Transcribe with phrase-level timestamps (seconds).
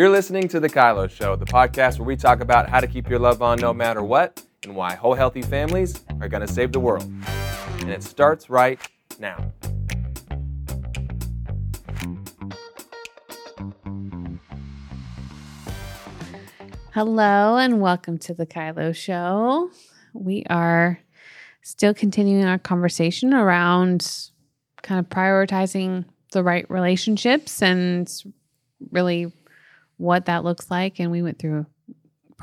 [0.00, 3.10] You're listening to The Kylo Show, the podcast where we talk about how to keep
[3.10, 6.72] your love on no matter what and why whole healthy families are going to save
[6.72, 7.02] the world.
[7.80, 8.80] And it starts right
[9.18, 9.52] now.
[16.94, 19.70] Hello and welcome to the Kylo Show.
[20.14, 20.98] We are
[21.60, 24.30] still continuing our conversation around
[24.80, 28.10] kind of prioritizing the right relationships and
[28.90, 29.30] really
[30.00, 30.98] what that looks like.
[30.98, 31.66] And we went through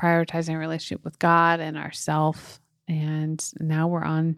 [0.00, 2.60] prioritizing a relationship with God and ourself.
[2.86, 4.36] And now we're on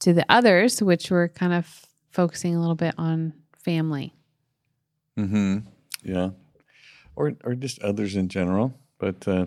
[0.00, 3.32] to the others, which we're kind of focusing a little bit on
[3.64, 4.12] family.
[5.16, 5.58] Mm-hmm.
[6.04, 6.30] Yeah.
[7.14, 8.74] Or or just others in general.
[8.98, 9.46] But uh,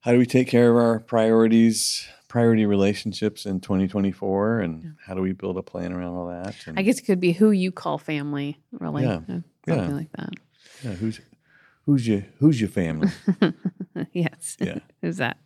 [0.00, 4.90] how do we take care of our priorities, priority relationships in 2024, and Yeah.
[5.06, 6.54] how do we build a plan around all that?
[6.66, 9.02] And, I guess it could be who you call family, really.
[9.04, 9.16] Yeah.
[9.28, 9.94] uh, Something Yeah.
[9.96, 10.30] like that.
[10.84, 11.20] yeah, who's
[11.86, 13.08] who's your who's your family?
[14.12, 14.56] yes.
[14.60, 14.78] Yeah.
[15.02, 15.38] Who's that?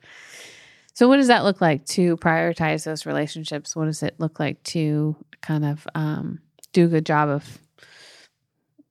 [0.94, 3.74] So, what does that look like to prioritize those relationships?
[3.74, 6.40] What does it look like to kind of um,
[6.72, 7.58] do a good job of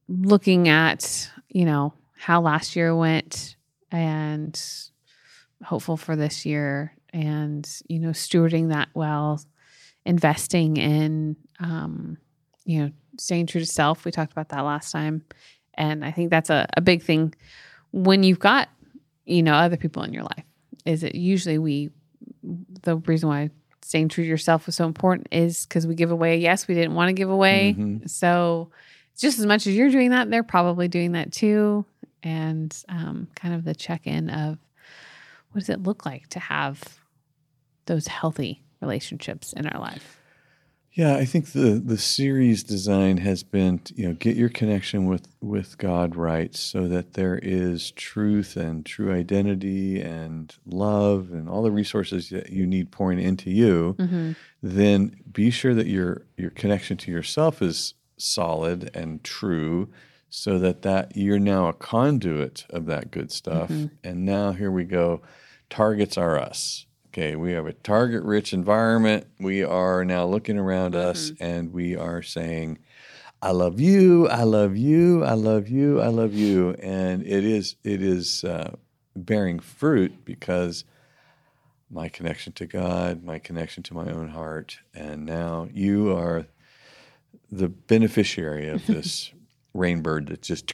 [0.09, 3.55] looking at, you know, how last year went
[3.91, 4.61] and
[5.63, 9.41] hopeful for this year and, you know, stewarding that well,
[10.05, 12.17] investing in, um,
[12.65, 14.03] you know, staying true to self.
[14.03, 15.23] We talked about that last time.
[15.75, 17.33] And I think that's a, a big thing
[17.91, 18.69] when you've got
[19.25, 20.43] you know other people in your life
[20.85, 21.89] is it usually we
[22.81, 23.49] the reason why
[23.81, 26.93] staying true to yourself was so important is because we give away yes we didn't
[26.95, 27.75] want to give away.
[27.77, 28.09] Mhm.
[28.09, 28.69] so
[29.17, 31.85] just as much as you're doing that they're probably doing that too.
[32.23, 34.57] And um, kind of the check-in of
[35.51, 36.81] what does it look like to have
[37.85, 40.19] those healthy relationships in our life
[40.95, 45.27] Yeah, I think the the series design has been, you know, get your connection with
[45.41, 51.63] with God right, so that there is truth and true identity and love and all
[51.63, 53.95] the resources that you need pouring into you.
[53.97, 54.31] mm-hmm.
[54.61, 59.89] Then be sure that your your connection to yourself is solid and true,
[60.29, 63.69] so that that you're now a conduit of that good stuff.
[63.69, 63.89] Mhm.
[64.03, 65.21] And now here we go.
[65.71, 66.85] Targets are us.
[67.15, 69.27] Okay, we have a target rich environment.
[69.39, 72.79] We are now looking around us and we are saying,
[73.39, 76.71] I love you, I love you, I love you, I love you.
[76.81, 78.77] And it is it is uh,
[79.15, 80.85] bearing fruit because
[81.91, 86.47] my connection to God, my connection to my own heart, and now you are
[87.51, 89.31] the beneficiary of this
[89.75, 90.73] rainbird that's just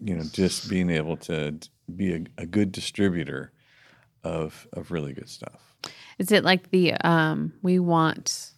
[0.00, 1.56] you know just being able to
[1.94, 3.52] be a, a good distributor
[4.24, 5.74] of of really good stuff.
[6.18, 8.52] is it like the um we want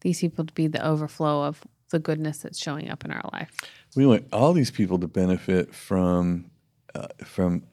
[0.00, 3.50] these people to be the overflow of the goodness that's showing up in our life
[3.96, 6.50] We want all these people to benefit from
[6.94, 7.64] uh, from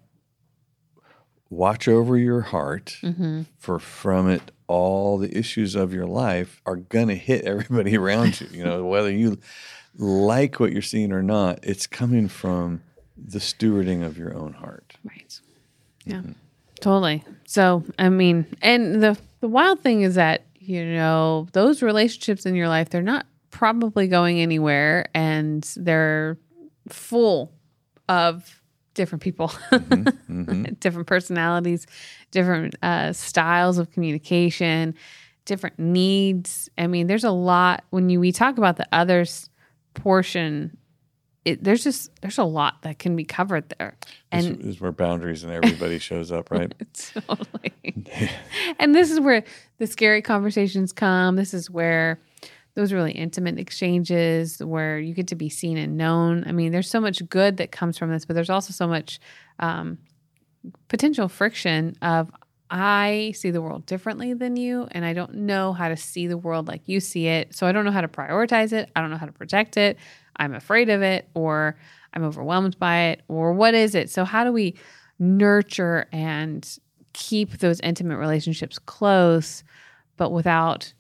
[1.50, 3.44] watch over your heart mm-hmm.
[3.58, 8.42] for from it all the issues of your life are going to hit everybody around
[8.42, 9.38] you you know whether you
[9.98, 12.82] like what you're seeing or not it's coming from
[13.18, 15.40] the stewarding of your own heart Right.
[16.06, 16.22] Yeah.
[16.80, 17.24] Totally.
[17.46, 22.56] So, I mean, and the the wild thing is that, you know, those relationships in
[22.56, 26.38] your life, they're not probably going anywhere and they're
[26.90, 27.52] full
[28.10, 28.62] of
[28.94, 30.80] different people, Mhm.
[30.80, 31.86] different personalities,
[32.32, 34.96] different uh, styles of communication,
[35.46, 36.68] different needs.
[36.78, 39.50] I mean, there's a lot when you we talk about the others
[39.94, 40.76] portion.
[41.48, 43.96] It, there's just there's a lot that can be covered there,
[44.34, 47.74] this and is where boundaries and everybody shows up right totally.
[48.80, 49.46] and this is where
[49.78, 51.38] the scary conversations come.
[51.38, 52.20] This is where
[52.74, 56.44] those really intimate exchanges where you get to be seen and known.
[56.46, 59.20] I mean, there's so much good that comes from this, but there's also so much
[59.60, 60.00] um,
[60.90, 62.30] potential friction of
[62.70, 66.38] I see the world differently than you, and I don't know how to see the
[66.38, 67.56] world like you see it.
[67.56, 68.90] So I don't know how to prioritize it.
[68.96, 69.98] I don't know how to protect it.
[70.36, 71.78] I'm afraid of it, or
[72.14, 74.10] I'm overwhelmed by it, or what is it?
[74.10, 74.76] So, how do we
[75.20, 76.78] nurture and
[77.14, 79.64] keep those intimate relationships close,
[80.18, 80.94] but without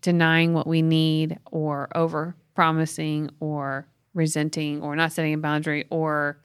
[0.00, 6.38] denying what we need, or over promising, or resenting, or not setting a boundary, or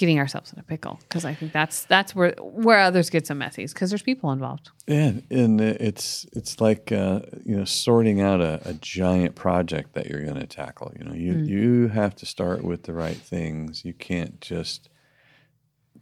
[0.00, 3.34] getting ourselves in a pickle because I think that's that's where where others get so
[3.34, 4.70] messy because there's people involved.
[4.86, 10.06] Yeah, and it's it's like uh, you know sorting out a, a giant project that
[10.06, 10.92] you're going to tackle.
[10.98, 11.46] You know, you Mm.
[11.46, 13.84] you have to start with the right things.
[13.84, 14.88] You can't just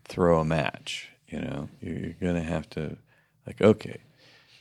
[0.05, 1.11] throw a match.
[1.29, 2.97] You know, You- you're going to have to
[3.47, 3.99] like okay,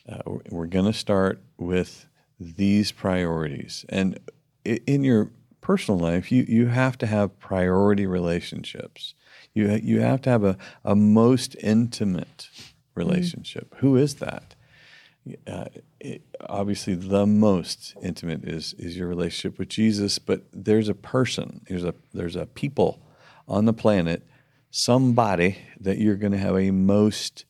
[0.09, 2.07] uh, we're- we're going to start with
[2.39, 4.19] these priorities, and
[4.65, 5.29] in your
[5.61, 9.13] personal life, you you have to have priority relationships.
[9.57, 12.49] You you have to have a, a most intimate
[12.93, 13.71] relationship.
[13.71, 13.79] Mm-hmm.
[13.79, 14.55] Who is that?
[15.45, 15.65] Uh,
[15.99, 20.19] it, obviously, the most intimate is is your relationship with Jesus.
[20.19, 23.01] But there's a person, there's a there's a people
[23.47, 24.27] on the planet,
[24.69, 27.45] somebody that you're going to have a most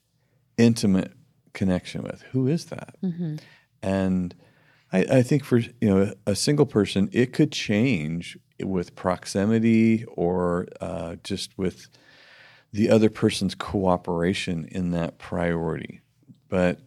[0.57, 1.12] intimate
[1.54, 2.21] connection with.
[2.31, 2.95] Who is that?
[3.04, 3.36] Mm-hmm.
[3.81, 4.36] And
[4.94, 10.68] I, I, think for you know a single person, it could change with proximity or
[10.81, 11.88] uh, just with
[12.74, 16.01] the other person's cooperation in that priority.
[16.50, 16.80] But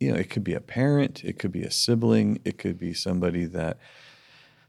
[0.00, 2.94] you know, it could be a parent, it could be a sibling, it could be
[2.94, 3.78] somebody that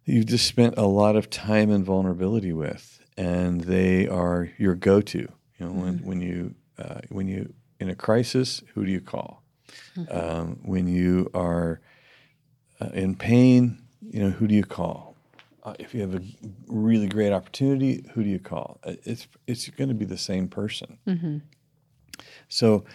[0.06, 5.20] you've just spent a lot of time and vulnerability with, and they are your go-to.
[5.60, 6.08] You know, when mm-hmm.
[6.08, 9.44] when you uh, when you in a crisis, who do you call?
[9.96, 10.18] Mm-hmm.
[10.18, 11.82] Um, when you are
[12.82, 15.09] uh, in pain, you know, who do you call?
[15.70, 16.22] Uh, if you have a
[16.68, 18.80] really great opportunity, who do you call?
[18.84, 20.98] Uh, it's it's going to be the same person.
[21.08, 21.38] Mm-hmm.
[22.48, 22.86] So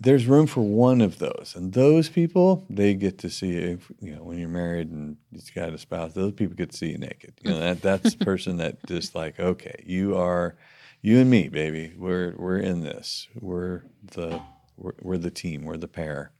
[0.00, 4.16] there's room for one of those, and those people they get to see if you
[4.16, 6.12] know when you're married and you've got a spouse.
[6.12, 7.34] Those people get to see you naked.
[7.42, 10.56] You know that that's the person that just like okay, you are
[11.02, 11.92] you and me, baby.
[11.96, 13.28] We're we're in this.
[13.40, 14.40] We're the
[14.76, 15.62] we're, we're the team.
[15.62, 16.32] We're the pair,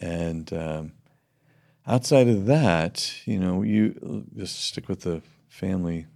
[0.00, 0.92] and um,
[1.86, 6.06] outside of that, you know, you just stick with the family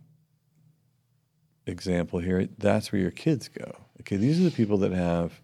[1.66, 2.48] example here.
[2.58, 3.76] That's where your kids go.
[4.00, 5.40] Okay, these are the people that have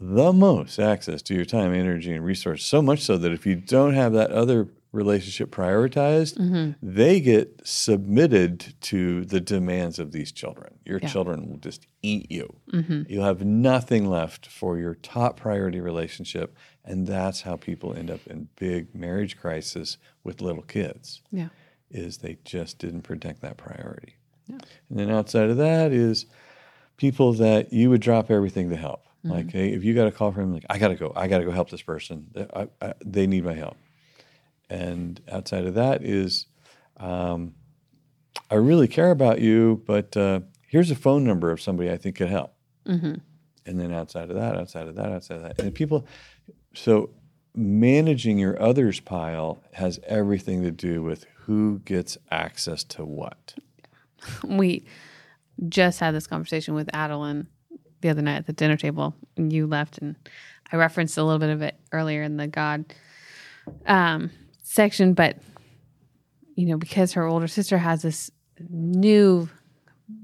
[0.00, 2.66] the most access to your time, energy, and resources.
[2.66, 6.72] So much so that if you don't have that other relationship prioritized, mm-hmm.
[6.82, 10.78] they get submitted to the demands of these children.
[10.84, 11.08] Your yeah.
[11.08, 12.56] children will just eat you.
[12.72, 13.02] Mm-hmm.
[13.08, 16.56] You'll have nothing left for your top priority relationship.
[16.84, 21.22] And that's how people end up in big marriage crisis with little kids.
[21.30, 21.48] Yeah.
[21.90, 24.16] Is they just didn't protect that priority.
[24.46, 24.58] Yeah.
[24.90, 26.26] And then outside of that is
[26.96, 29.06] people that you would drop everything to help.
[29.24, 29.30] Mm-hmm.
[29.30, 31.12] Like, hey, if you got a call from them, like, I got to go.
[31.14, 32.26] I got to go help this person.
[32.54, 33.76] I, I, they need my help.
[34.72, 36.46] And outside of that is,
[36.96, 37.54] um,
[38.50, 42.16] I really care about you, but uh, here's a phone number of somebody I think
[42.16, 42.54] could help.
[42.86, 43.16] Mm-hmm.
[43.66, 46.06] And then outside of that, outside of that, outside of that, and people.
[46.74, 47.10] So
[47.54, 53.54] managing your others pile has everything to do with who gets access to what.
[54.46, 54.86] We
[55.68, 57.48] just had this conversation with Adeline
[58.00, 59.14] the other night at the dinner table.
[59.36, 60.16] And you left, and
[60.70, 62.94] I referenced a little bit of it earlier in the God
[63.86, 64.30] um,
[64.72, 65.36] section, but
[66.54, 68.30] you know, because her older sister has this
[68.68, 69.48] new,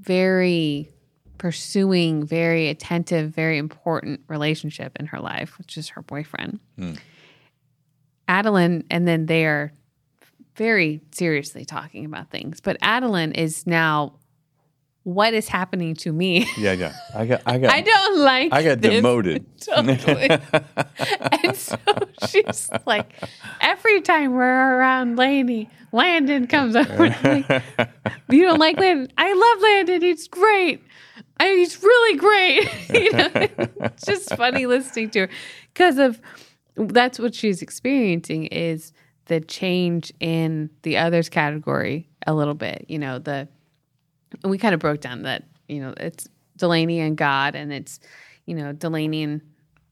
[0.01, 0.91] very
[1.37, 6.59] pursuing, very attentive, very important relationship in her life, which is her boyfriend.
[6.77, 6.93] Hmm.
[8.27, 9.71] Adeline, and then they are
[10.55, 12.59] very seriously talking about things.
[12.61, 14.18] But Adeline is now
[15.09, 16.47] what is happening to me?
[16.57, 16.93] Yeah, yeah.
[17.15, 17.71] I got, I got.
[17.73, 18.53] I don't like.
[18.53, 19.45] I got demoted.
[19.59, 20.29] Totally.
[21.43, 21.77] and so
[22.27, 23.11] she's like,
[23.59, 27.07] every time we're around Laney, Landon comes over.
[27.23, 27.63] Like,
[28.29, 29.11] you don't like Landon?
[29.17, 30.01] I love Landon.
[30.01, 30.83] He's great.
[31.39, 32.69] I, he's really great.
[32.93, 35.29] you know, it's just funny listening to her
[35.73, 36.21] because of
[36.75, 38.93] that's what she's experiencing is
[39.25, 42.85] the change in the others category a little bit.
[42.87, 43.47] You know, the
[44.43, 47.99] we kind of broke down that you know it's Delaney and God, and it's
[48.45, 49.41] you know Delaney and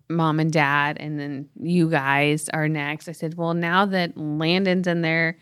[0.09, 3.07] mom and dad, and then you guys are next.
[3.07, 5.37] I said, well, now that Landon's in there.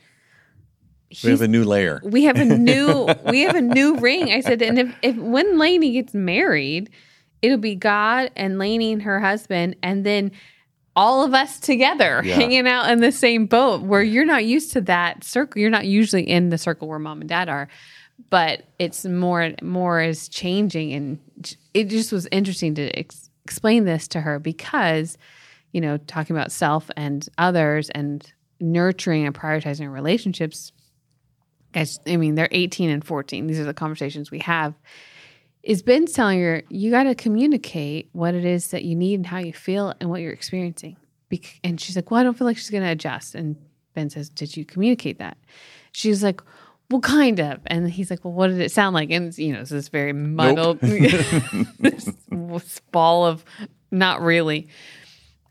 [1.23, 2.01] We have a new layer.
[2.03, 4.31] We have a new we have a new ring.
[4.31, 6.89] I said, and if, if when Laney gets married,
[7.41, 10.31] it'll be God and Laney and her husband, and then
[10.95, 12.35] all of us together yeah.
[12.35, 15.61] hanging out in the same boat where you're not used to that circle.
[15.61, 17.67] You're not usually in the circle where mom and dad are
[18.29, 20.93] but it's more more is changing.
[20.93, 25.17] And it just was interesting to ex- explain this to her because
[25.71, 30.71] you know talking about self and others and nurturing and prioritizing relationships
[31.73, 34.73] guys i mean they're 18 and 14 these are the conversations we have.
[35.61, 39.25] Is ben's telling her you got to communicate what it is that you need and
[39.25, 40.95] how you feel and what you're experiencing.
[41.63, 43.35] And she's like well i don't feel like she's going to adjust.
[43.35, 43.57] And
[43.93, 45.37] ben says did you communicate that?
[45.91, 46.41] She's like
[46.89, 47.59] well, kind of.
[47.67, 49.09] And he's like, well, what did it sound like?
[49.09, 51.67] And, you know, it's this very muddled nope.
[51.79, 52.09] this
[52.91, 53.43] ball of
[53.91, 54.67] not really.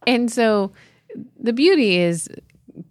[0.07, 0.73] And so
[1.39, 2.29] the beauty is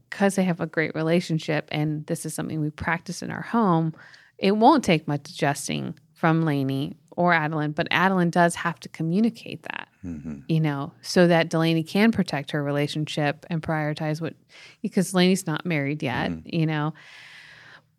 [0.09, 3.93] because they have a great relationship and this is something we practice in our home,
[4.37, 9.63] it won't take much adjusting from Lainey or Adeline, but Adeline does have to communicate
[9.63, 9.87] that.
[10.05, 10.39] Mm-hmm.
[10.49, 14.33] you know, so that Delaney can protect her relationship and prioritize what,
[14.81, 16.49] because Delaney's not married yet, mm-hmm.
[16.53, 16.93] you know.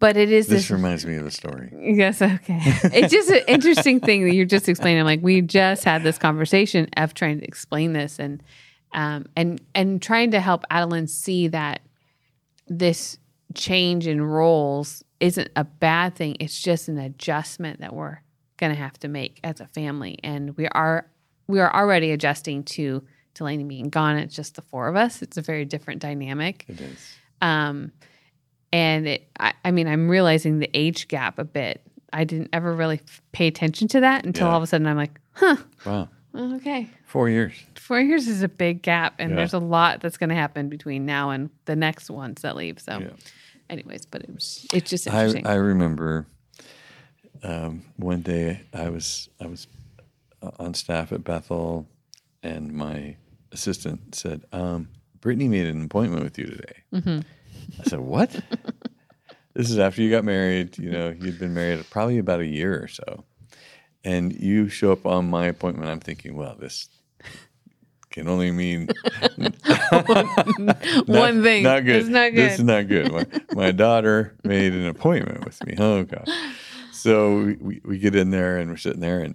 [0.05, 0.71] But it is This this.
[0.71, 1.73] reminds me of a story.
[1.75, 2.61] yes, okay.
[2.93, 5.01] it's just an interesting thing that you're just explaining.
[5.01, 8.43] I'm like, we just had this conversation of trying to explain this and
[8.93, 11.81] um, and and trying to help Adeline see that
[12.69, 13.17] this
[13.55, 16.37] change in roles isn't a bad thing.
[16.39, 18.19] It's just an adjustment that we're
[18.59, 21.09] going to have to make as a family, and we are
[21.47, 24.19] we are already adjusting to Delaney being gone.
[24.19, 25.23] It's just the four of us.
[25.23, 26.67] It's a very different dynamic.
[26.69, 27.15] It is.
[27.41, 27.91] Um,
[28.75, 31.81] and it, I, I mean, I'm realizing the age gap a bit.
[32.13, 34.51] I didn't ever really f- pay attention to that until Yeah.
[34.53, 36.09] all of a sudden I'm like, huh, Wow.
[36.35, 36.89] okay.
[37.07, 37.53] Four years.
[37.77, 39.37] Four years is a big gap, and Yeah.
[39.37, 42.81] there's a lot that's going to happen between now and the next ones that leave.
[42.81, 43.11] So, Yeah.
[43.71, 45.47] anyways, but it was it's just I, interesting.
[45.47, 46.27] I remember
[47.43, 49.67] um, one day I was I was
[50.43, 51.87] uh, on staff at Bethel,
[52.43, 53.17] and my
[53.53, 54.89] assistant said, um,
[55.21, 57.19] "Brittney made an appointment with you today." Mm-hmm.
[57.81, 58.31] I said, "What?"
[59.55, 60.79] this is after you got married.
[60.79, 63.25] You know, you'd been married probably about a year or so,
[64.05, 65.89] and you show up on my appointment.
[65.91, 66.89] I'm thinking, well, this
[68.15, 68.89] can only mean
[71.07, 71.65] One thing.
[71.65, 71.97] Not good.
[71.97, 73.11] It's not This is not good.
[73.11, 75.75] My, my daughter made an appointment with me.
[75.79, 76.29] Oh god.
[76.93, 79.35] So we, we get in there and we're sitting there and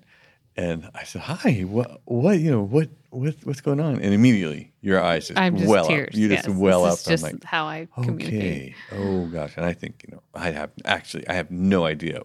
[0.63, 4.74] and I said, "Hi, what what you know what what what's going on?" And immediately
[4.82, 6.10] your eyes just I'm just well tears.
[6.10, 6.16] up.
[6.16, 6.46] You yes.
[6.46, 7.00] just well up.
[7.04, 8.42] Just I'm like, how I communicate.
[8.42, 8.75] okay.
[8.92, 9.54] Oh gosh.
[9.58, 12.22] And I think you know I have actually I have no idea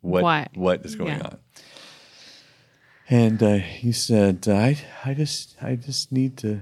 [0.00, 0.46] what Why?
[0.54, 1.26] what is going Yeah.
[1.30, 1.38] on.
[3.10, 6.60] And uh, you said, "I I just I just need to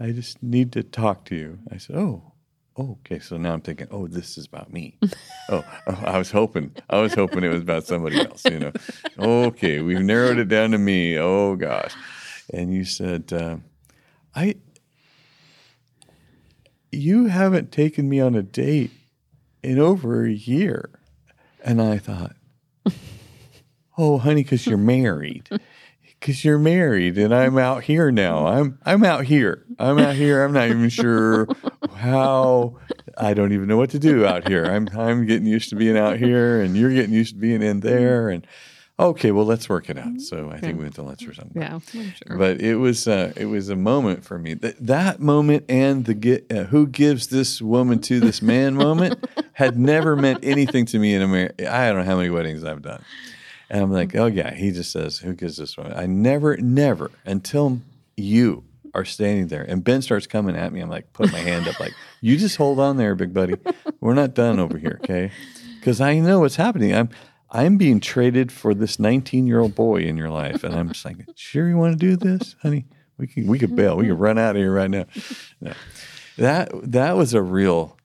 [0.00, 2.31] I just need to talk to you." I said, "Oh."
[2.76, 3.18] Oh, okay.
[3.18, 4.96] So now I'm thinking, oh, this is about me.
[5.50, 8.44] oh, oh, I was hoping, I was hoping it was about somebody else.
[8.44, 8.72] You know,
[9.18, 11.18] okay, we've narrowed it down to me.
[11.18, 11.94] Oh gosh,
[12.52, 13.56] and you said, uh,
[14.34, 14.56] I,
[16.90, 18.90] you haven't taken me on a date
[19.62, 20.90] in over a year,
[21.62, 22.36] and I thought,
[23.98, 25.48] oh, honey, because you're married.
[26.22, 28.46] Because you're married and I'm out here now.
[28.46, 29.64] I'm I'm out here.
[29.76, 30.44] I'm out here.
[30.44, 31.48] I'm not even sure
[31.96, 32.78] how.
[33.18, 34.64] I don't even know what to do out here.
[34.64, 37.80] I'm I'm getting used to being out here, and you're getting used to being in
[37.80, 38.28] there.
[38.28, 38.46] And
[39.00, 40.20] okay, well, let's work it out.
[40.20, 41.60] So I think we went to lunch or something.
[41.60, 42.36] Yeah, I'm sure.
[42.38, 44.54] But it was uh, it was a moment for me.
[44.54, 49.26] That that moment and the get, uh, who gives this woman to this man moment
[49.54, 51.74] had never meant anything to me in America.
[51.74, 53.02] I don't know how many weddings I've done,
[53.72, 55.94] and I'm like, oh yeah, he just says, who gives this woman?
[55.96, 57.80] I never, never until
[58.18, 58.64] you
[58.94, 60.80] are standing there and Ben starts coming at me.
[60.80, 63.54] I'm like, put my hand up, like, you just hold on there, big buddy.
[64.00, 65.32] We're not done over here, okay?
[65.80, 66.94] Because I know what's happening.
[66.94, 67.08] I'm
[67.50, 71.04] I'm being traded for this 19 year old boy in your life, and I'm just
[71.04, 72.86] like, sure, you want to do this, honey?
[73.18, 73.96] We can we could bail.
[73.96, 75.04] We could run out of here right now.
[75.60, 75.72] No.
[76.38, 77.96] That that was a real.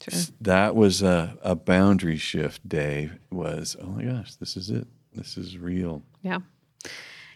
[0.00, 0.34] Sure.
[0.40, 3.10] That was a, a boundary shift day.
[3.30, 4.86] Was oh my gosh, this is it.
[5.14, 6.02] This is real.
[6.22, 6.38] Yeah.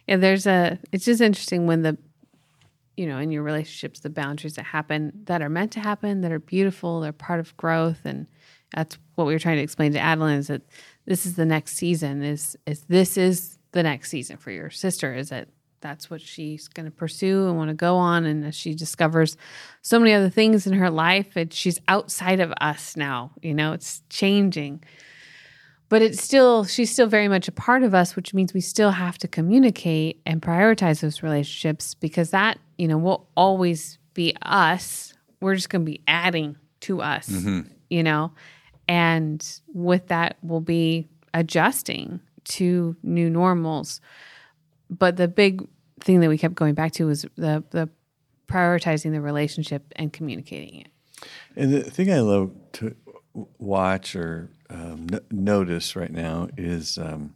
[0.07, 1.99] Yeah, there's a it's just interesting when the
[2.97, 6.33] you know, in your relationships, the boundaries that happen that are meant to happen, that
[6.33, 8.01] are beautiful, they're part of growth.
[8.05, 8.27] And
[8.75, 10.63] that's what we were trying to explain to Adeline is that
[11.05, 15.15] this is the next season, is is this is the next season for your sister,
[15.15, 15.49] is that
[15.81, 18.25] that's what she's gonna pursue and want to go on.
[18.25, 19.37] And as she discovers
[19.83, 23.73] so many other things in her life, it, she's outside of us now, you know,
[23.73, 24.83] it's changing.
[25.89, 28.91] But it's still she's still very much a part of us which means we still
[28.91, 35.15] have to communicate and prioritize those relationships because that you know will always be us.
[35.41, 37.69] We're just going to be adding to us mm-hmm.
[37.89, 38.33] you know?
[38.89, 44.01] And with that we'll be adjusting to new normals
[44.91, 45.67] but the big
[46.01, 47.89] thing that we kept going back to was the the
[48.49, 50.89] prioritizing the relationship and communicating it
[51.57, 52.95] And the thing I love to
[53.59, 57.35] watch or um, n- notice right now is, um,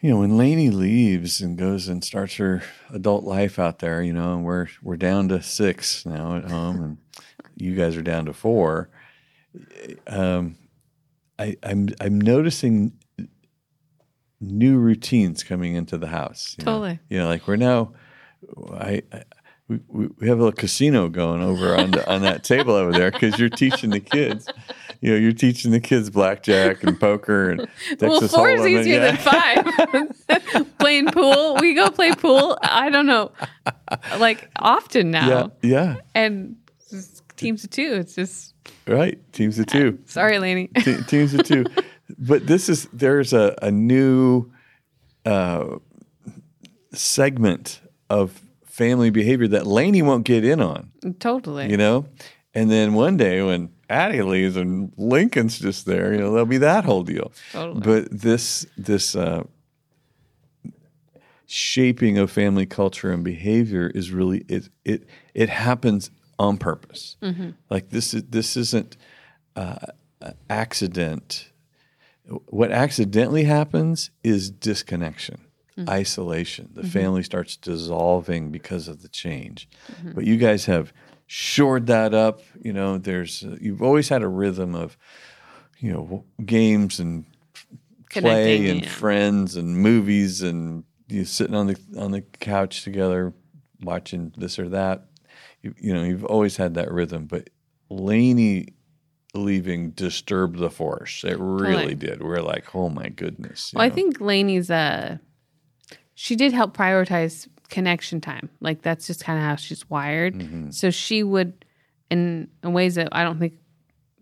[0.00, 2.62] you know, when Lainey leaves and goes and starts her
[2.92, 6.82] adult life out there, you know, and we're we're down to six now at home,
[6.82, 6.96] and
[7.56, 8.88] you guys are down to four.
[10.06, 10.56] Um,
[11.38, 12.92] I, I'm I'm noticing
[14.40, 16.56] new routines coming into the house.
[16.58, 16.72] you know.
[16.72, 17.00] Totally.
[17.08, 17.92] You know, like we're now,
[18.72, 19.22] I, I
[19.68, 23.10] we, we have a little casino going over on the, on that table over there
[23.12, 24.48] because you're teaching the kids.
[25.00, 28.68] You know, you're teaching the kids blackjack and poker and Texas well, four is and-
[28.70, 29.12] easier yeah.
[29.12, 30.68] than five.
[30.78, 32.58] Playing pool, we go play pool.
[32.62, 33.30] I don't know,
[34.18, 36.56] like often now, Yeah, yeah, and
[37.36, 37.92] teams of two.
[37.94, 38.54] It's just
[38.86, 39.18] right.
[39.32, 39.98] Teams of two.
[40.06, 40.66] sorry, Laney.
[40.78, 41.64] Te- teams of two.
[42.18, 44.50] But this is there's a, a new
[45.24, 45.78] uh,
[46.92, 51.70] segment of family behavior that Lainey won't get in on, Totally.
[51.70, 52.06] you know?
[52.54, 56.58] And then one day when Addie leaves and Lincoln's just there, you know, there'll be
[56.58, 57.32] that whole deal.
[57.52, 57.80] Totally.
[57.80, 59.44] But this this uh,
[61.46, 67.16] shaping of family culture and behavior is really it it it happens on purpose.
[67.68, 68.96] Like this is this isn't
[69.56, 69.76] uh,
[70.48, 71.49] accident.
[72.46, 75.40] What accidentally happens is disconnection,
[75.88, 76.70] isolation.
[76.74, 79.68] The family starts dissolving because of the change.
[80.14, 80.92] But you guys have
[81.26, 82.42] shored that up.
[82.60, 84.96] You know, there's uh, you've always had a rhythm of
[85.78, 87.24] you know games and
[88.10, 88.88] play and yeah.
[88.88, 93.32] friends and movies and you sitting on the on the couch together
[93.82, 95.06] watching this or that.
[95.62, 97.50] You, you know, you've always had that rhythm, but
[97.90, 98.74] Laney
[99.34, 101.24] leaving disturbed the force.
[101.24, 101.94] It really Totally.
[101.94, 102.22] did.
[102.22, 103.72] We're like, oh my goodness.
[103.74, 103.94] Well, I know.
[103.94, 105.18] think Lainey's uh
[106.14, 108.50] she did help prioritize connection time.
[108.60, 110.34] Like that's just kind of how she's wired.
[110.34, 110.70] Mm-hmm.
[110.70, 111.64] So she would
[112.10, 113.54] in, in ways that I don't think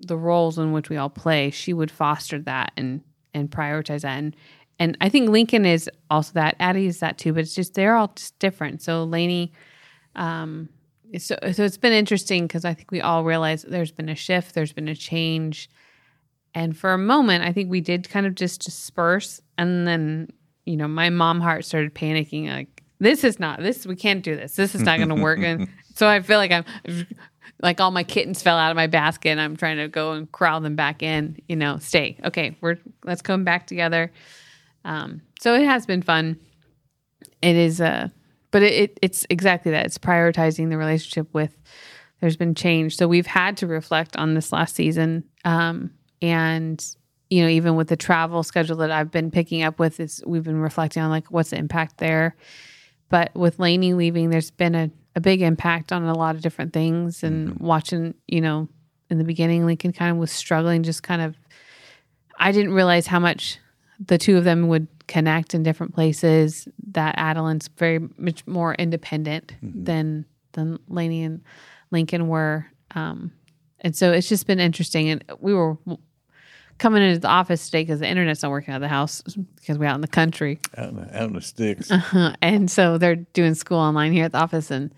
[0.01, 3.03] the roles in which we all play, she would foster that and
[3.35, 4.19] and prioritize that.
[4.19, 4.37] And
[4.79, 6.55] and I think Lincoln is also that.
[6.61, 8.83] Addie is that too, but it's just they're all just different.
[8.83, 9.53] So Lainey
[10.15, 10.69] um
[11.17, 14.55] so so it's been interesting because I think we all realize there's been a shift,
[14.55, 15.71] there's been a change.
[16.55, 19.41] And for a moment, I think we did kind of just disperse.
[19.57, 20.29] And then,
[20.65, 24.35] you know, my mom heart started panicking like, this is not, this, we can't do
[24.35, 24.57] this.
[24.57, 25.39] This is not going to work.
[25.39, 26.65] And so I feel like I'm,
[27.63, 30.31] like all my kittens fell out of my basket and I'm trying to go and
[30.33, 32.19] corral them back in, you know, stay.
[32.25, 34.11] Okay, we're, let's come back together.
[34.85, 36.39] Um, so it has been fun.
[37.41, 38.09] It is, uh,
[38.51, 39.87] but it, it, it's exactly that.
[39.87, 41.57] It's prioritizing the relationship with,
[42.21, 42.97] there's been change.
[42.97, 45.25] So we've had to reflect on this last season.
[45.45, 46.85] Um, and,
[47.31, 50.43] you know, even with the travel schedule that I've been picking up with, is we've
[50.43, 52.37] been reflecting on like what's the impact there.
[53.09, 56.73] But with Lainey leaving, there's been a, a big impact on a lot of different
[56.73, 57.23] things.
[57.23, 58.69] And watching, you know,
[59.11, 61.37] in the beginning, Lincoln kind of was struggling, just kind of,
[62.39, 63.59] I didn't realize how much
[64.05, 66.69] the two of them would connect in different places.
[66.93, 71.43] That Adeline's very much more independent than than Lainey and
[71.91, 72.67] Lincoln were.
[72.95, 73.33] Um,
[73.81, 75.09] and so it's just been interesting.
[75.09, 75.77] And we were
[76.79, 79.23] coming into the office today because the internet's not working out of the house
[79.57, 80.61] because we're out in the country.
[80.77, 81.91] out in the, out in the sticks.
[81.99, 82.33] Uh-huh.
[82.41, 84.95] and so they're doing school online here at the office and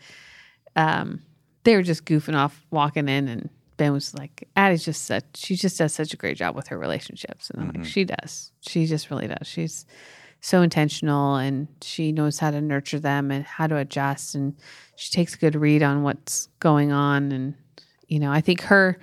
[0.76, 1.22] um,
[1.64, 5.56] they were just goofing off walking in and ben was like addie's just such she
[5.56, 7.50] just does such a great job with her relationships.
[7.50, 7.84] And i'm like mm-hmm.
[7.84, 8.52] she does.
[8.60, 9.46] She just really does.
[9.46, 9.86] She's
[10.42, 14.54] so intentional and she knows how to nurture them and how to adjust and
[14.96, 17.32] she takes a good read on what's going on.
[17.32, 17.54] And
[18.06, 18.98] you know i think her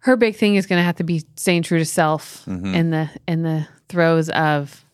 [0.00, 2.74] her big thing is going to have to be staying true to self mm-hmm.
[2.74, 4.84] in the in the throes of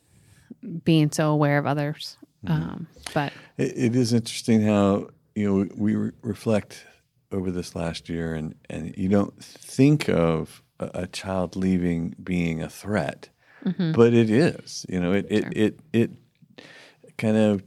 [0.85, 2.17] being so aware of others.
[2.45, 2.63] Mm-hmm.
[2.63, 6.85] Um, but It, it is interesting how you know we re- reflect
[7.33, 12.63] over this last year, and and you don't think of a, a child leaving being
[12.63, 13.29] a threat,
[13.65, 13.93] mm-hmm.
[13.93, 14.87] but it is.
[14.89, 16.11] You know, it it it it
[17.17, 17.63] kind of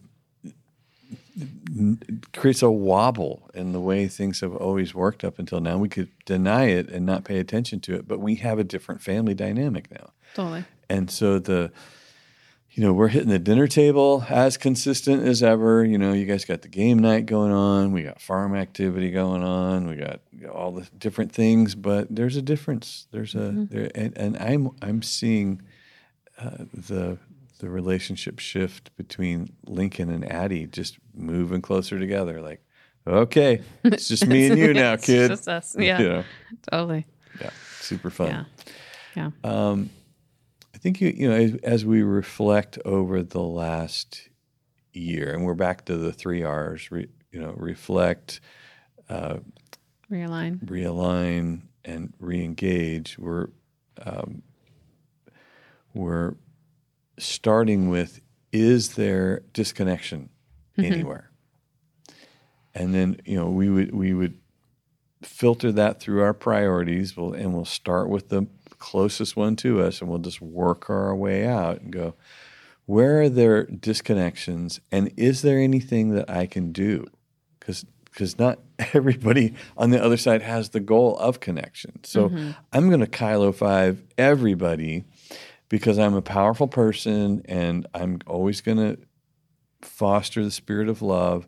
[2.33, 5.77] creates a wobble in the way things have always worked up until now.
[5.77, 9.01] We could deny it and not pay attention to it, but we have a different
[9.01, 10.11] family dynamic now.
[10.33, 11.71] totally, And so the,
[12.73, 15.83] you know, we're hitting the dinner table as consistent as ever.
[15.83, 17.91] You know, you guys got the game night going on.
[17.91, 19.87] We got farm activity going on.
[19.87, 23.07] We got you know, all the different things, but there's a difference.
[23.11, 25.61] There's a there, and, and I'm I'm seeing
[26.39, 27.17] uh, the
[27.59, 32.41] the relationship shift between Lincoln and Addie just moving closer together.
[32.41, 32.63] Like,
[33.05, 35.27] okay, it's just me and you now, It's kid.
[35.27, 35.75] just us.
[35.77, 36.23] Yeah, You know,
[36.71, 37.05] totally.
[37.39, 37.49] yeah,
[37.81, 38.27] super fun.
[38.29, 38.43] Yeah,
[39.15, 39.29] yeah.
[39.43, 39.87] I
[40.81, 44.29] think you you know as, as we reflect over the last
[44.93, 46.91] year, and we're back to the three R's.
[46.91, 48.41] Re, you know, reflect,
[50.11, 50.65] Realign.
[50.65, 53.17] realign, and reengage.
[53.17, 53.47] We're
[54.03, 54.41] um,
[55.93, 56.35] we're
[57.17, 60.29] starting with: is there disconnection
[60.77, 61.31] anywhere?
[62.73, 64.37] And then you know we would we would
[65.21, 67.15] filter that through our priorities.
[67.15, 68.47] We'll, and we'll start with the
[68.81, 72.15] closest one to us, and we'll just work our way out and go.
[72.85, 77.07] Where are there disconnections, and is there anything that I can do?
[77.59, 78.59] Because because not
[78.93, 82.03] everybody on the other side has the goal of connection.
[82.03, 82.51] So mm-hmm.
[82.73, 85.05] I'm going to Kylo five everybody
[85.69, 88.97] because I'm a powerful person and I'm always going to
[89.81, 91.47] foster the spirit of love.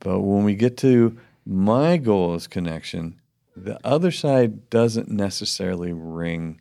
[0.00, 3.20] But when we get to my goal is connection,
[3.56, 6.60] the other side doesn't necessarily ring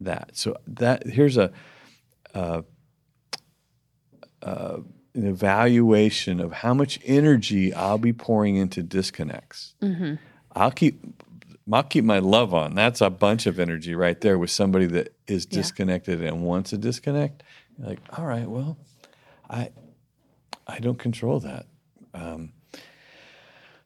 [0.00, 0.30] that.
[0.34, 1.52] So that here's a,
[2.34, 2.62] uh,
[4.42, 4.78] uh,
[5.14, 9.74] an evaluation of how much energy I'll be pouring into disconnects.
[10.54, 11.00] I'll keep
[11.72, 12.74] I'll keep my love on.
[12.74, 15.58] That's a bunch of energy right there with somebody that is Yeah.
[15.60, 17.44] disconnected and wants a disconnect.
[17.78, 18.76] You're like, all right, well,
[19.48, 19.70] I
[20.66, 21.66] I don't control that.
[22.14, 22.52] Um,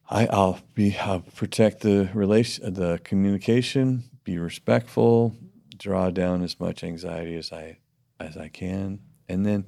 [0.09, 5.37] I, I'll be I'll protect the relation, the communication, be respectful,
[5.77, 7.79] draw down as much anxiety as I
[8.21, 9.67] as I can, and then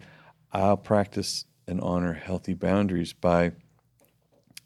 [0.52, 3.52] I'll practice and honor healthy boundaries by.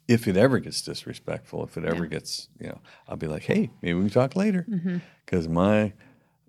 [0.09, 3.71] If it ever gets disrespectful, if it ever gets, you know, I'll be like, "Hey,
[3.81, 4.99] maybe we can talk later," mm-hmm.
[5.25, 5.93] because my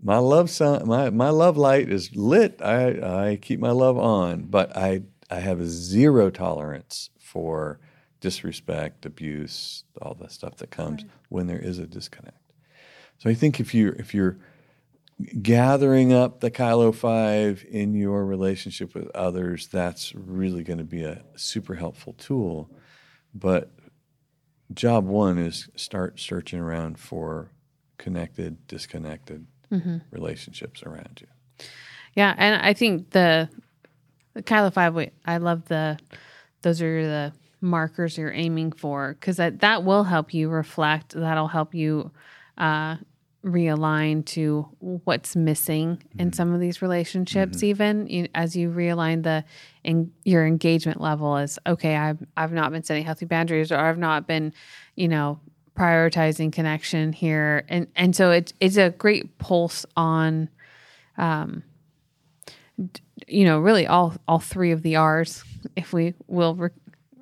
[0.01, 2.61] my love sun, my my love light is lit.
[2.61, 7.79] I I keep my love on, but I I have a zero tolerance for
[8.23, 12.37] disrespect, abuse, all the stuff that comes when there is a disconnect.
[13.17, 14.37] So I think if you if you're
[15.41, 21.03] gathering up the Kylo Five in your relationship with others, that's really going to be
[21.03, 22.69] a super helpful tool.
[23.35, 23.71] But
[24.73, 27.51] job one is start searching around for
[27.97, 29.97] connected, disconnected mm-hmm.
[30.11, 31.67] relationships around you.
[32.15, 33.49] Yeah, and I think the
[34.33, 35.11] the Kylo Five.
[35.25, 35.99] I love the
[36.61, 41.13] those are the markers you're aiming for because that that will help you reflect.
[41.15, 42.11] That'll help you
[42.57, 42.97] uh,
[43.43, 47.63] realign to what's missing in some of these relationships.
[47.63, 49.43] Even you, as you realign the
[49.83, 53.97] in your engagement level is okay, I've I've not been setting healthy boundaries, or I've
[53.97, 54.53] not been,
[54.95, 55.39] you know,
[55.75, 60.49] prioritizing connection here, and and so it's it's a great pulse on
[61.17, 61.63] um
[63.27, 65.43] you know, really all all three of the R's,
[65.75, 66.69] if we will re-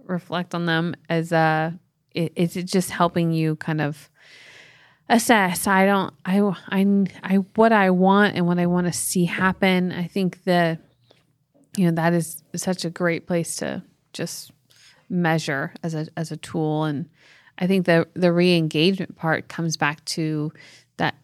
[0.06, 1.72] reflect on them, as uh,
[2.14, 2.36] it,
[2.66, 4.10] just helping you kind of
[5.10, 5.68] assess.
[5.68, 9.92] I don't, I, I, I, what I want and what I want to see happen.
[9.92, 10.80] I think that,
[11.78, 13.84] you know, that is such a great place to
[14.14, 14.52] just
[15.10, 17.10] measure as a as a tool, and
[17.58, 20.54] I think the the re engagement part comes back to
[20.98, 21.16] that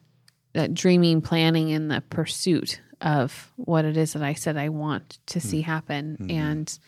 [0.54, 5.20] that dreaming, planning, and the pursuit of what it is that I said I want
[5.28, 6.18] to see happen.
[6.30, 6.80] And,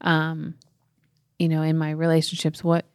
[0.00, 0.54] um,
[1.38, 2.86] you know, in my relationships, what,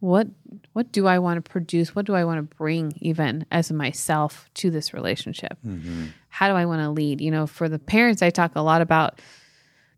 [0.00, 0.28] what,
[0.72, 1.94] what do I want to produce?
[1.94, 5.58] What do I want to bring even as myself to this relationship?
[5.66, 6.06] Mm-hmm.
[6.28, 7.20] How do I want to lead?
[7.20, 9.20] You know, for the parents, I talk a lot about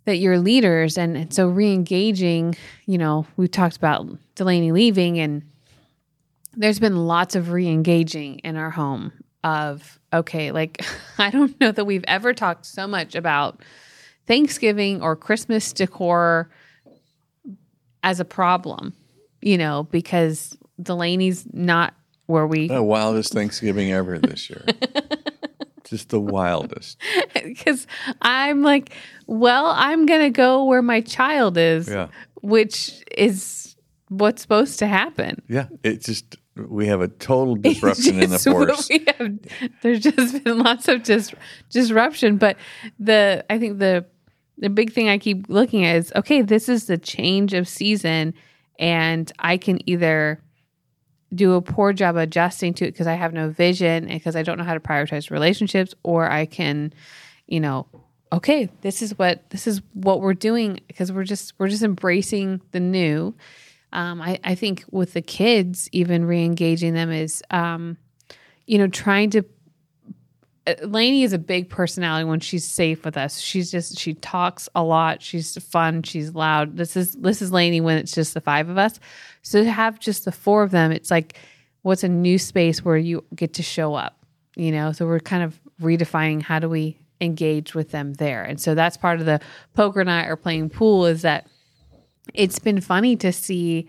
[0.04, 0.98] that you're leaders.
[0.98, 5.42] And, and so re-engaging, you know, we talked about Delaney leaving and
[6.56, 9.12] there's been lots of re-engaging in our home
[9.44, 10.84] of okay like
[11.18, 13.60] i don't know that we've ever talked so much about
[14.26, 16.50] thanksgiving or christmas decor
[18.02, 18.92] as a problem
[19.40, 21.94] you know because delaney's not
[22.26, 24.64] where we The wildest Thanksgiving ever this year.
[25.84, 26.96] Just the wildest.
[27.34, 27.86] because
[28.22, 28.90] i'm like
[29.26, 32.08] well i'm gonna go where my child is Yeah.
[32.40, 33.76] which is
[34.08, 35.66] what's supposed to happen Yeah.
[35.82, 38.88] It just, we have a total disruption in the force.
[38.88, 39.38] we have-
[39.82, 41.34] there's just been lots of dis-
[41.70, 42.56] disruption, but
[42.98, 44.04] the I think the
[44.62, 48.32] the big thing I keep looking at is okay, this is the change of season,
[48.78, 50.40] and I can either
[51.34, 54.42] do a poor job adjusting to it because I have no vision and because I
[54.44, 56.92] don't know how to prioritize relationships, or I can,
[57.48, 57.88] you know,
[58.32, 62.60] okay, this is what this is what we're doing because we're just we're just embracing
[62.70, 63.34] the new.
[63.92, 67.98] Um, I, I think with the kids, even re-engaging them is, um,
[68.66, 69.44] you know, trying to.
[70.82, 73.40] Lainey is a big personality when she's safe with us.
[73.40, 75.20] She's just she talks a lot.
[75.22, 76.02] She's fun.
[76.02, 76.76] She's loud.
[76.76, 79.00] This is this is Lainey when it's just the five of us.
[79.42, 81.36] So to have just the four of them, it's like
[81.82, 84.18] what's a new space where you get to show up.
[84.54, 88.60] You know, so we're kind of redefining how do we engage with them there, and
[88.60, 89.40] so that's part of the
[89.74, 91.46] poker night or playing pool is that
[92.34, 93.88] it's been funny to see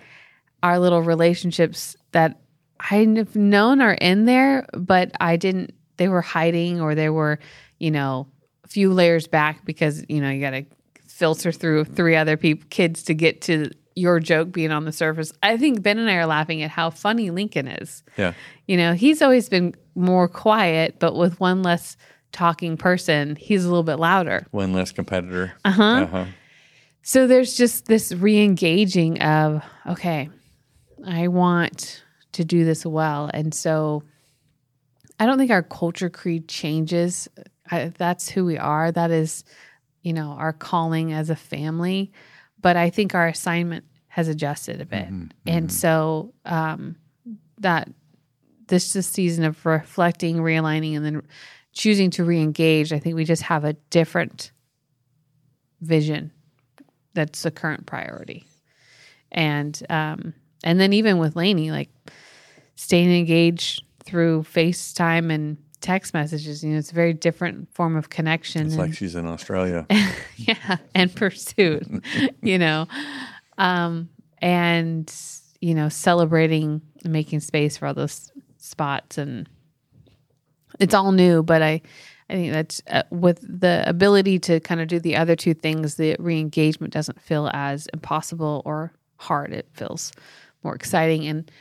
[0.63, 2.39] our little relationships that
[2.79, 7.39] I've known are in there, but I didn't, they were hiding or they were,
[7.79, 8.27] you know,
[8.63, 10.65] a few layers back because, you know, you got to
[11.07, 15.31] filter through three other people, kids to get to your joke being on the surface.
[15.43, 18.03] I think Ben and I are laughing at how funny Lincoln is.
[18.17, 18.33] Yeah.
[18.67, 21.95] You know, he's always been more quiet, but with one less
[22.31, 24.47] talking person, he's a little bit louder.
[24.51, 25.53] One less competitor.
[25.63, 25.83] Uh-huh.
[25.83, 26.25] Uh-huh.
[27.03, 30.29] So there's just this re-engaging of okay,
[31.05, 32.01] I want
[32.31, 34.03] to do this well, and so
[35.23, 37.29] I don't think our culture creed changes.
[37.71, 38.91] I, that's who we are.
[38.91, 39.45] That is,
[40.01, 42.11] you know, our calling as a family.
[42.61, 45.07] But I think our assignment has adjusted a bit,
[45.47, 46.97] and so um,
[47.59, 47.87] that
[48.67, 51.21] this is a season of reflecting, realigning, and then
[51.71, 52.91] choosing to re-engage.
[52.91, 54.51] I think we just have a different
[55.79, 56.31] vision
[57.13, 58.45] that's the current priority.
[59.31, 60.33] And um
[60.65, 61.89] and then even with Lainey, like
[62.75, 68.09] staying engaged through FaceTime and text messages, you know, it's a very different form of
[68.09, 68.65] connection.
[68.65, 69.85] It's and- like she's in Australia.
[70.37, 71.83] yeah and pursuit
[72.41, 72.87] you know
[73.57, 75.13] um and
[75.61, 79.47] you know celebrating and making space for all those spots and
[80.79, 81.81] it's all new but i
[82.29, 85.95] i think that's uh, with the ability to kind of do the other two things
[85.95, 90.11] the re-engagement doesn't feel as impossible or hard it feels
[90.63, 91.51] more exciting and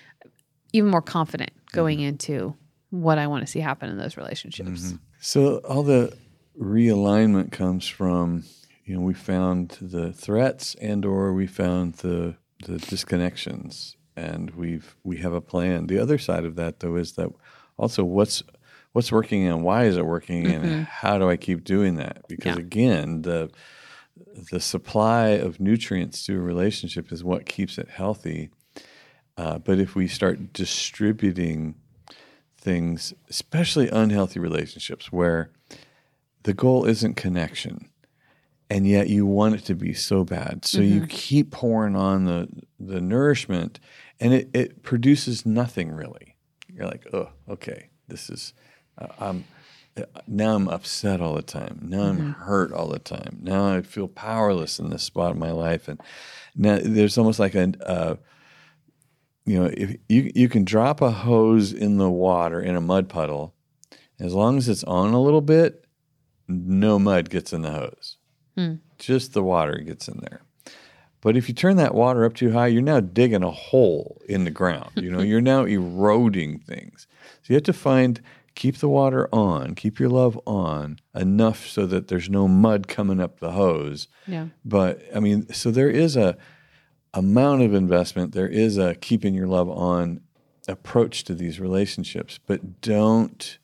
[0.72, 2.54] even more confident going into
[2.90, 4.96] what i want to see happen in those relationships mm-hmm.
[5.24, 6.12] So all the
[6.60, 8.42] realignment comes from,
[8.84, 12.34] you know, we found the threats and or we found the
[12.66, 15.86] the disconnections and we've we have a plan.
[15.86, 17.28] The other side of that though is that
[17.76, 18.42] also what's
[18.94, 20.82] what's working and why is it working and mm-hmm.
[20.82, 22.22] how do I keep doing that?
[22.28, 22.62] Because Yeah.
[22.62, 23.48] again, the
[24.50, 28.50] the supply of nutrients to a relationship is what keeps it healthy.
[29.42, 31.74] Uh, but if we start distributing
[32.56, 35.50] things, especially unhealthy relationships, where
[36.44, 37.88] the goal isn't connection,
[38.70, 42.48] and yet you want it to be so bad, so you keep pouring on the
[42.78, 43.80] the nourishment,
[44.20, 46.36] and it, it produces nothing really.
[46.72, 48.54] You're like, oh, okay, this is,
[48.96, 49.44] uh, I'm
[49.96, 51.80] uh, now I'm upset all the time.
[51.82, 53.40] Now I'm hurt all the time.
[53.42, 56.00] Now I feel powerless in this spot of my life, and
[56.54, 57.72] now there's almost like a.
[57.84, 58.16] Uh,
[59.44, 63.08] you know, if you you can drop a hose in the water in a mud
[63.08, 63.54] puddle,
[64.20, 65.84] as long as it's on a little bit,
[66.48, 68.16] no mud gets in the hose.
[68.56, 68.74] Hmm.
[68.98, 70.42] Just the water gets in there.
[71.20, 74.44] But if you turn that water up too high, you're now digging a hole in
[74.44, 74.90] the ground.
[74.96, 77.06] You know, you're now eroding things.
[77.42, 78.20] So you have to find
[78.54, 83.20] keep the water on, keep your love on enough so that there's no mud coming
[83.20, 84.08] up the hose.
[84.26, 86.36] yeah But I mean, so there is a
[87.14, 88.32] amount of investment.
[88.32, 90.20] There is a keeping your love on
[90.68, 93.58] approach to these relationships, but don't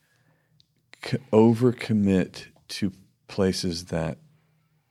[1.04, 2.92] c- overcommit to
[3.28, 4.18] places that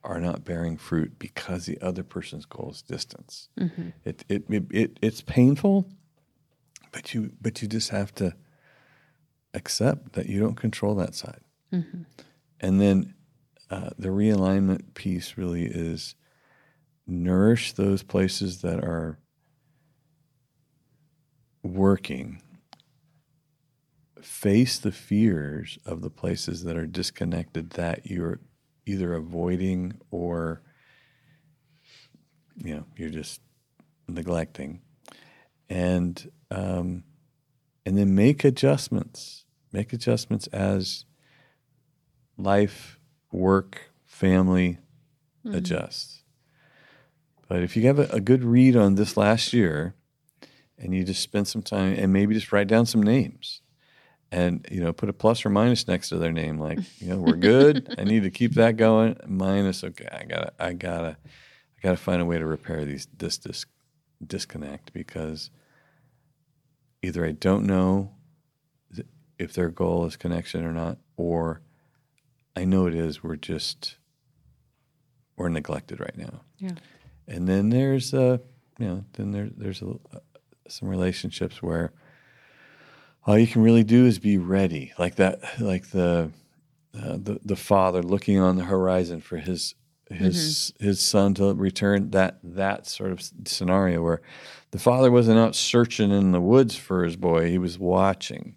[0.04, 3.48] are not bearing fruit because the other person's goal is distance.
[4.04, 5.86] It, it, it, it it's painful,
[6.92, 8.34] but you but you just have to
[9.54, 11.40] accept that you don't control that side.
[12.60, 13.14] And then
[13.70, 16.14] uh, the realignment piece really is
[17.08, 19.18] nourish those places that are
[21.62, 22.42] working.
[24.20, 28.40] Face the fears of the places that are disconnected that you're
[28.84, 30.62] either avoiding or
[32.56, 33.40] you know you're just
[34.08, 34.82] neglecting,
[35.68, 37.04] and um,
[37.86, 39.44] and then make adjustments.
[39.72, 41.04] Make adjustments as
[42.38, 42.98] life,
[43.30, 44.78] work, family
[45.44, 46.17] adjusts.
[47.48, 49.94] But if you have a, a good read on this last year
[50.78, 53.62] and you just spend some time and maybe just write down some names
[54.30, 57.16] and you know put a plus or minus next to their name like you know
[57.16, 57.94] we're good.
[57.98, 59.16] I need to keep that going.
[59.26, 63.38] Minus okay i gotta i gotta i gotta find a way to repair these this,
[63.38, 63.64] this
[64.24, 65.50] disconnect because
[67.02, 68.12] either i don't know
[69.38, 71.62] if their goal is connection or not or
[72.56, 73.96] i know it is we're just
[75.36, 76.40] we're neglected right now.
[76.58, 76.72] Yeah
[77.28, 78.38] and then there's uh
[78.78, 80.18] you know then there there's a, uh,
[80.68, 81.92] some relationships where
[83.26, 84.92] all you can really do is be ready.
[84.98, 86.30] Like that like the
[86.94, 89.74] uh, the the father looking on the horizon for his
[90.10, 92.10] his his son to return.
[92.10, 94.22] That that sort of scenario where
[94.70, 97.50] the father wasn't out searching in the woods for his boy.
[97.50, 98.56] He was watching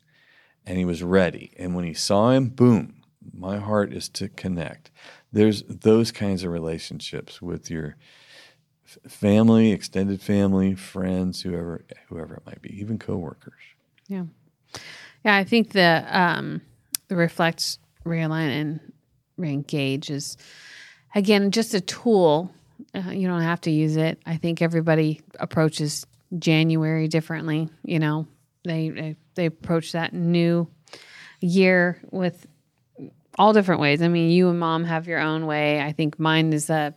[0.66, 1.54] and he was ready.
[1.58, 3.02] And when he saw him boom
[3.34, 4.92] my heart is to connect.
[5.32, 7.96] There's those kinds of relationships with your
[9.08, 13.54] family extended family friends whoever whoever it might be even coworkers
[14.08, 14.26] Yeah.
[15.24, 16.62] Yeah, I think the um
[17.08, 18.80] the reflect, realign, and
[19.38, 20.38] reengage is
[21.14, 22.52] again just a tool.
[22.96, 24.20] Uh, you don't have to use it.
[24.26, 26.06] I think everybody approaches
[26.40, 27.70] January differently.
[27.84, 28.28] You know,
[28.64, 30.68] they they, they approach that new
[31.42, 32.48] year with
[33.38, 34.02] all different ways.
[34.02, 35.82] I mean, you and mom have your own way.
[35.82, 36.96] I think mine is a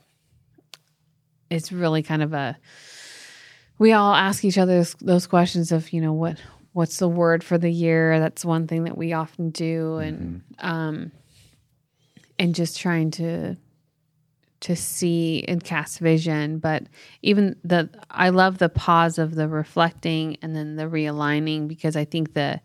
[1.55, 2.57] it's really kind of a
[3.79, 6.39] we all ask each other those, questions of you know what
[6.73, 8.19] what's the word for the year?
[8.19, 11.13] That's one thing that we often do and um
[12.39, 13.57] and just trying to
[14.61, 16.59] to see and cast vision.
[16.59, 16.85] But
[17.23, 22.05] even the i love the pause of the reflecting and then the realigning because i
[22.05, 22.61] think the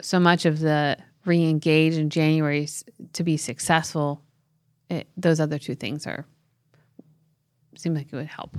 [0.00, 2.68] so much of the re-engage in january
[3.12, 4.22] to be successful
[4.88, 6.26] it, those other two things are
[7.78, 8.58] seemed like it would help.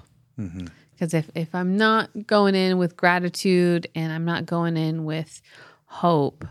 [0.93, 5.41] Because if, if I'm not going in with gratitude and I'm not going in with
[5.85, 6.45] hope,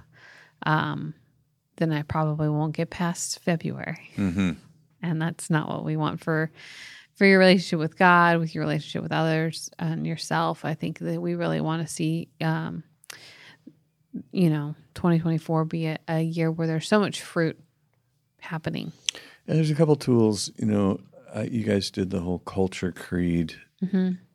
[0.65, 1.15] um,
[1.77, 4.11] then I probably won't get past February.
[5.03, 6.51] And that's not what we want for
[7.15, 10.65] for your relationship with God, with your relationship with others, and yourself.
[10.67, 12.83] I think that we really want to see, um,
[14.33, 17.59] you know, 2024 be a, a year where there's so much fruit
[18.41, 18.93] happening.
[19.47, 20.51] And there's a couple tools.
[20.59, 21.01] You know,
[21.37, 23.55] uh, you guys did the whole Culture Creed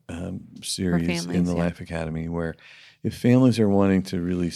[0.10, 1.64] um, series in the yeah.
[1.64, 2.56] Life Academy, where
[3.04, 4.52] if families are wanting to really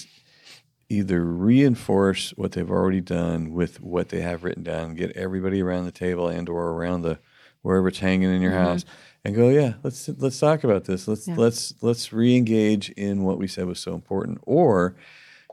[0.89, 5.85] either reinforce what they've already done with what they have written down, get everybody around
[5.85, 7.17] the table and or around the
[7.63, 8.85] wherever it's hanging in your house,
[9.23, 11.07] and go, yeah, let's let's talk about this.
[11.07, 11.39] Let's Mm-hmm.
[11.39, 11.43] Yeah.
[11.43, 14.95] let's let's re-engage in what we said was so important, or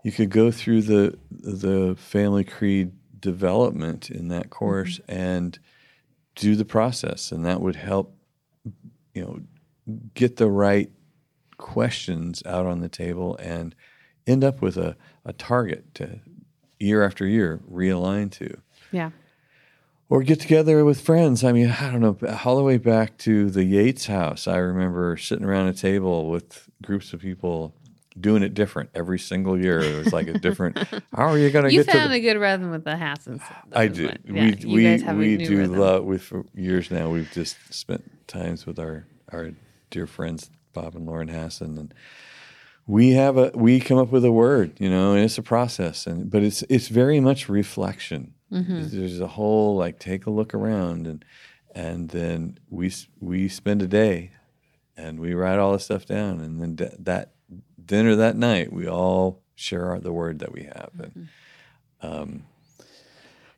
[0.04, 5.58] you could go through the the family creed development in that course and
[6.34, 8.16] do the process and that would help
[9.14, 9.40] you know
[10.14, 10.90] get the right
[11.58, 13.74] questions out on the table and
[14.26, 16.20] end up with a, a target to
[16.80, 18.56] year after year realign to
[18.90, 19.10] Yeah.
[20.08, 21.44] or get together with friends.
[21.44, 24.46] I mean, I don't know, all the way back to the Yates house.
[24.48, 27.74] I remember sitting around a table with groups of people
[28.20, 29.80] doing it different every single year.
[29.80, 30.78] It was like a different.
[31.14, 31.92] How are you going to get to?
[31.92, 33.42] found the- a good rhythm with the Hassans.
[33.72, 34.06] I do.
[34.06, 35.76] what- we you we guys have a we do rhythm.
[35.78, 36.04] love.
[36.04, 37.10] We've for years now.
[37.10, 39.52] We've just spent times with our our
[39.90, 41.94] dear friends Bob and Lauren Hassan, and
[42.86, 46.06] we have a we come up with a word, you know, and it's a process,
[46.06, 48.34] and but it's it's very much reflection.
[48.52, 48.88] Mm-hmm.
[48.98, 51.24] There's a whole like take a look around, and
[51.74, 54.32] and then we we spend a day,
[54.96, 57.32] and we write all this stuff down, and then d- that
[57.92, 61.28] dinner that night we all share our, the word that we have, and
[62.00, 62.42] um,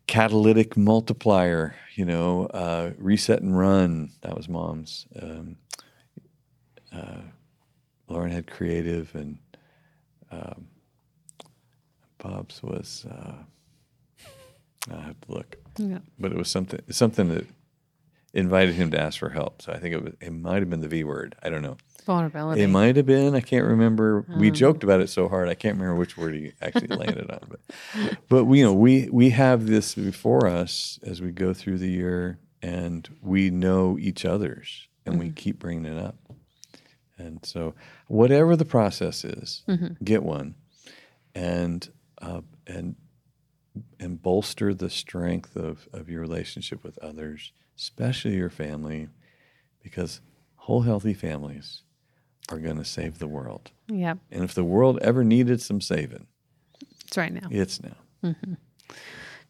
[0.09, 4.11] catalytic multiplier, you know, uh, reset and run.
[4.23, 5.07] That was mom's.
[5.20, 5.57] Um,
[6.92, 7.20] uh,
[8.09, 9.38] Lauren had creative, and
[10.33, 10.66] um,
[12.18, 13.07] Bob's was.
[13.09, 13.35] Uh,
[14.92, 16.01] I have to look, Yeah.
[16.18, 17.47] but it was something something that
[18.35, 19.62] invited him to ask for help.
[19.62, 21.37] So I think it was it might have been the V word.
[21.42, 21.77] I don't know.
[22.05, 22.62] Vulnerability.
[22.62, 23.35] It might have been.
[23.35, 24.27] I can't remember.
[24.38, 24.55] We um.
[24.55, 25.49] joked about it so hard.
[25.49, 27.40] I can't remember which word he actually landed on.
[27.49, 27.61] But,
[28.29, 31.90] but we, you know, we we have this before us as we go through the
[31.90, 35.35] year, and we know each other's, and we mm-hmm.
[35.35, 36.17] keep bringing it up.
[37.17, 37.75] And so,
[38.07, 40.05] whatever the process is, mm-hmm.
[40.05, 40.57] get one,
[41.35, 41.88] and
[42.21, 42.97] uh, and
[43.99, 49.09] and bolster the strength of of your relationship with others, especially your family,
[49.83, 50.21] because
[50.57, 51.83] whole healthy families
[52.50, 53.70] are going to save the world.
[53.88, 54.18] Yep.
[54.30, 56.26] And if the world ever needed some saving,
[57.07, 57.48] It's right now.
[57.50, 58.35] it's now.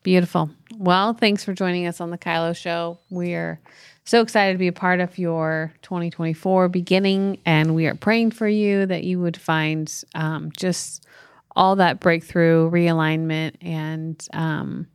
[0.03, 0.51] Beautiful.
[0.77, 2.99] Well, thanks for joining us on the Kylo Show.
[3.11, 3.59] We are
[4.05, 8.47] so excited to be a part of your 2024 beginning, and we are praying for
[8.47, 11.07] you that you would find um, just
[11.57, 14.87] all that breakthrough, realignment, and um,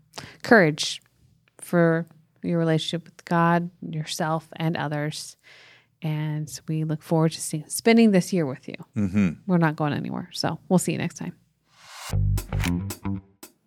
[0.44, 1.02] courage
[1.58, 2.06] for
[2.44, 5.38] your relationship with God, yourself, and others.
[6.02, 8.76] And we look forward to seeing, spending this year with you.
[8.96, 9.30] Mm-hmm.
[9.48, 10.30] We're not going anywhere.
[10.32, 11.34] So we'll see you next time.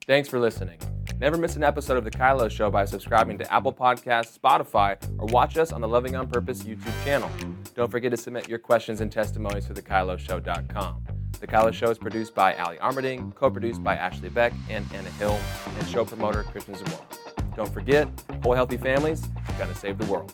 [0.06, 0.78] Thanks for listening.
[1.20, 5.26] Never miss an episode of The Kylo Show by subscribing to Apple Podcasts, Spotify, or
[5.26, 7.30] watch us on the Loving on Purpose YouTube channel.
[7.76, 11.04] Don't forget to submit your questions and testimonies to thekyloshow.com.
[11.38, 15.38] The Kylo Show is produced by Ali Armerding, co-produced by Ashley Beck and Anna Hill,
[15.78, 17.06] and show promoter Christian Zamora.
[17.54, 18.08] Don't forget,
[18.42, 20.32] whole healthy families are going to save the world.